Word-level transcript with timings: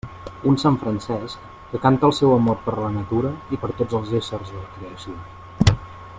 Un 0.51 0.55
sant 0.61 0.77
Francesc 0.83 1.43
que 1.73 1.81
canta 1.83 2.09
el 2.09 2.15
seu 2.21 2.33
amor 2.37 2.57
per 2.65 2.75
la 2.79 2.91
natura 2.97 3.35
i 3.57 3.61
per 3.65 3.73
tots 3.83 3.99
els 4.01 4.17
éssers 4.23 4.55
de 4.57 4.63
la 4.63 4.67
creació. 4.79 5.79